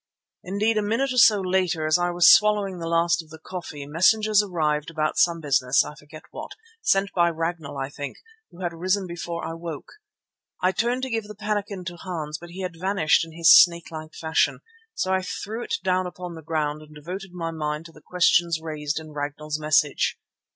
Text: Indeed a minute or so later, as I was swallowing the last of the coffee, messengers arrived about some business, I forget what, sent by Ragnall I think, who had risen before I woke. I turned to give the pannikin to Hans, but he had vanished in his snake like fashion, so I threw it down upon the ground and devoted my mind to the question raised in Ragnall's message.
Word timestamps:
Indeed 0.43 0.79
a 0.79 0.81
minute 0.81 1.13
or 1.13 1.17
so 1.19 1.39
later, 1.41 1.85
as 1.85 1.99
I 1.99 2.09
was 2.09 2.27
swallowing 2.33 2.79
the 2.79 2.87
last 2.87 3.21
of 3.21 3.29
the 3.29 3.37
coffee, 3.37 3.85
messengers 3.85 4.41
arrived 4.41 4.89
about 4.89 5.19
some 5.19 5.39
business, 5.39 5.85
I 5.85 5.93
forget 5.93 6.23
what, 6.31 6.53
sent 6.81 7.13
by 7.13 7.29
Ragnall 7.29 7.77
I 7.77 7.89
think, 7.89 8.17
who 8.49 8.61
had 8.61 8.73
risen 8.73 9.05
before 9.05 9.45
I 9.45 9.53
woke. 9.53 9.89
I 10.59 10.71
turned 10.71 11.03
to 11.03 11.11
give 11.11 11.25
the 11.25 11.35
pannikin 11.35 11.85
to 11.85 11.97
Hans, 11.97 12.39
but 12.39 12.49
he 12.49 12.61
had 12.61 12.79
vanished 12.79 13.23
in 13.23 13.33
his 13.33 13.51
snake 13.55 13.91
like 13.91 14.15
fashion, 14.15 14.61
so 14.95 15.13
I 15.13 15.21
threw 15.21 15.61
it 15.61 15.75
down 15.83 16.07
upon 16.07 16.33
the 16.33 16.41
ground 16.41 16.81
and 16.81 16.95
devoted 16.95 17.31
my 17.33 17.51
mind 17.51 17.85
to 17.85 17.91
the 17.91 18.01
question 18.01 18.49
raised 18.59 18.99
in 18.99 19.11
Ragnall's 19.13 19.59
message. 19.59 20.17